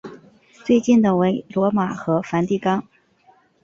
[0.65, 2.83] 最近的为罗马和梵蒂冈。